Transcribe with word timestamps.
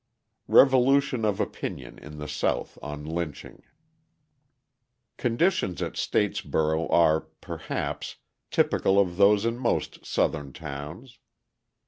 Revolution 0.47 1.23
of 1.25 1.39
Opinion 1.39 1.99
in 1.99 2.17
the 2.17 2.27
South 2.27 2.75
on 2.81 3.05
Lynching 3.05 3.61
Conditions 5.17 5.79
at 5.79 5.93
Statesboro 5.93 6.89
are, 6.91 7.21
perhaps, 7.39 8.15
typical 8.49 8.99
of 8.99 9.17
those 9.17 9.45
in 9.45 9.59
most 9.59 10.03
Southern 10.03 10.53
towns. 10.53 11.19